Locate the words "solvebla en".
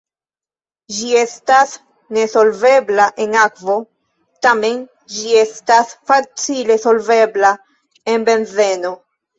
6.89-8.31